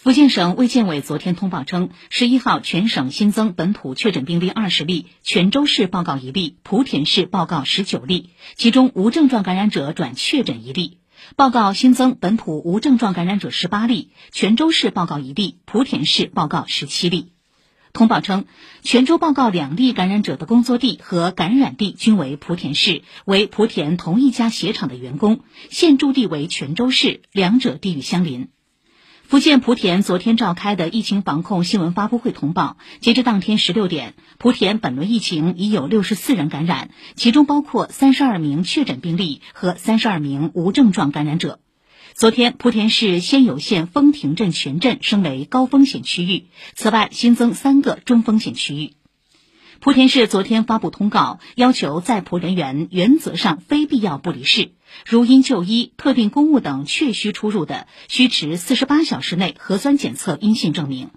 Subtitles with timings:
[0.00, 10.98] 福建省卫健委昨天通报称，十一号全省新增本土确诊病例二十例，泉州市报告一例，莆田市报告十九例，其中无症状感染者转确诊一例。
[11.34, 17.32] 报告新增本土无症状感染者十八例，泉州市报告一例，莆田市报告十七例。
[17.92, 18.44] 通报称，
[18.84, 25.40] 泉州报告两例感染者的工作地和感染地均为莆田市，为莆田同一家鞋厂的员工，
[25.70, 28.50] 现住地为泉州市，两者地域相邻。
[29.28, 41.60] 福建莆田昨天召开的疫情防控新闻发布会通报，截至当天十六点，莆田本轮疫情已有六十四人感染，其中包括三十二名确诊病例和三十二名无症状感染者。
[42.14, 48.94] 昨天，莆田市仙游县枫亭镇全镇升为高风险区域，此外新增三个中风险区域。
[49.80, 54.72] 莆田市昨天发布通告，要求在莆人员原则上非必要不离市，
[55.06, 61.10] 如因就医、特定公务等确需出入的，需持四十八小时内核酸检测阴性证明。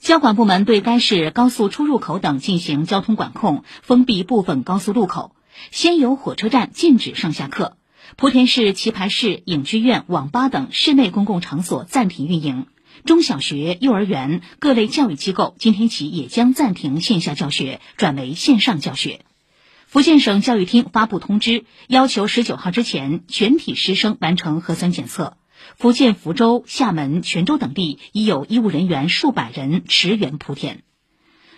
[0.00, 5.34] 交管部门对该市高速出入口等进行交通管控，封闭部分高速路口。
[5.70, 7.78] 仙游火车站禁止上下客。
[8.18, 12.66] 莆田市棋牌室、影剧院、网吧等室内公共场所暂停运营。
[13.04, 19.20] 中小学、幼儿园各类教育机构今天起也将暂停线下教学，转为线上教学。
[19.86, 25.36] 福建省教育厅发布通知，要求十九号之前全体师生完成核酸检测。
[25.76, 30.82] 福建福州、厦门、泉州等地已有医务人员数百人驰援莆田。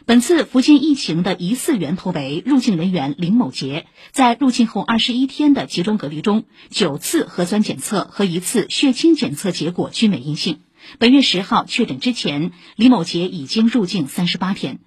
[0.04, 10.60] 本次福建疫情的疑似源头为入境人员林某杰，在入境后二十一天的集中隔离中，九次核酸检测和一次血清检测结果均为阴性。
[10.98, 14.78] 本月十号确诊之前，李某杰已经入境三十八天。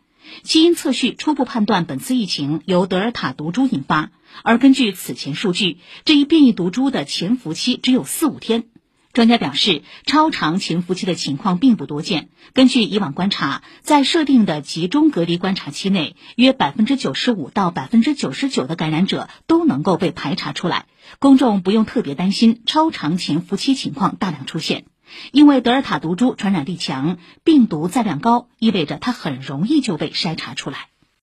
[0.44, 4.12] 基因测序初步判断，本次疫情由德尔塔毒株引发。
[4.44, 8.66] 而根据此前数据，这一变异毒株的潜伏期只有四五天。
[9.12, 12.30] 专家表示，超长潜伏期的情况并不多见。
[12.54, 20.86] 根据以往观察，在设定的集中隔离观察期内，约百分之九十五到百分之九十九的感染者都能够被排查出来。
[21.18, 24.86] 公众不用特别担心超长潜伏期情况大量出现。
[25.32, 30.88] 因为德尔塔毒株传染力强，病毒载量高，意味着它很容易就被筛查出来。